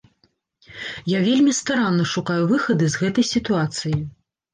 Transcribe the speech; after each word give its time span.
Я 1.11 1.19
вельмі 1.27 1.53
старанна 1.57 2.05
шукаю 2.13 2.43
выхады 2.53 2.89
з 2.95 3.03
гэтай 3.03 3.25
сітуацыі. 3.33 3.93